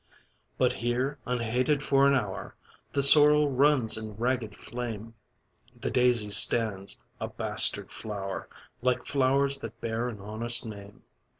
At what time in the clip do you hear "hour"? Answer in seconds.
2.15-2.55